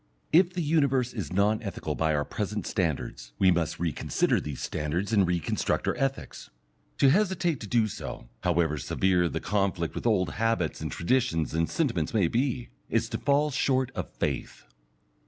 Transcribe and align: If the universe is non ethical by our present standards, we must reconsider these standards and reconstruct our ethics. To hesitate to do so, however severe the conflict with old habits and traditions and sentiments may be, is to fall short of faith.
If 0.33 0.53
the 0.53 0.63
universe 0.63 1.13
is 1.13 1.31
non 1.31 1.61
ethical 1.61 1.93
by 1.93 2.15
our 2.15 2.25
present 2.25 2.65
standards, 2.65 3.33
we 3.37 3.51
must 3.51 3.79
reconsider 3.79 4.41
these 4.41 4.59
standards 4.59 5.13
and 5.13 5.27
reconstruct 5.27 5.87
our 5.87 5.95
ethics. 5.95 6.49
To 6.97 7.11
hesitate 7.11 7.59
to 7.59 7.67
do 7.67 7.87
so, 7.87 8.27
however 8.39 8.79
severe 8.79 9.29
the 9.29 9.39
conflict 9.39 9.93
with 9.93 10.07
old 10.07 10.31
habits 10.31 10.81
and 10.81 10.91
traditions 10.91 11.53
and 11.53 11.69
sentiments 11.69 12.15
may 12.15 12.27
be, 12.27 12.69
is 12.89 13.09
to 13.09 13.19
fall 13.19 13.51
short 13.51 13.91
of 13.93 14.09
faith. 14.09 14.63